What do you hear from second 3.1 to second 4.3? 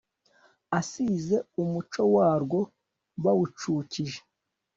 bawucukije